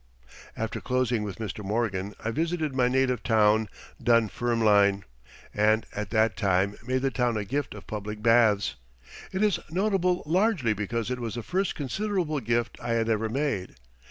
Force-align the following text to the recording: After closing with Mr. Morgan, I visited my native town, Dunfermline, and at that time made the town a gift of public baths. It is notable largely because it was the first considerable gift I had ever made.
After 0.57 0.81
closing 0.81 1.21
with 1.21 1.37
Mr. 1.37 1.63
Morgan, 1.63 2.15
I 2.25 2.31
visited 2.31 2.73
my 2.75 2.87
native 2.87 3.21
town, 3.21 3.69
Dunfermline, 4.01 5.03
and 5.53 5.85
at 5.95 6.09
that 6.09 6.35
time 6.35 6.75
made 6.87 7.03
the 7.03 7.11
town 7.11 7.37
a 7.37 7.45
gift 7.45 7.75
of 7.75 7.85
public 7.85 8.23
baths. 8.23 8.73
It 9.31 9.43
is 9.43 9.59
notable 9.69 10.23
largely 10.25 10.73
because 10.73 11.11
it 11.11 11.19
was 11.19 11.35
the 11.35 11.43
first 11.43 11.75
considerable 11.75 12.39
gift 12.39 12.79
I 12.81 12.93
had 12.93 13.09
ever 13.09 13.29
made. 13.29 13.75